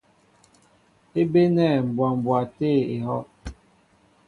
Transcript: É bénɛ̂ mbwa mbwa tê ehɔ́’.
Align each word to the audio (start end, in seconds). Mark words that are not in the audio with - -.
É 1.19 1.21
bénɛ̂ 1.31 1.67
mbwa 1.87 2.07
mbwa 2.17 2.39
tê 2.55 2.71
ehɔ́’. 2.95 3.21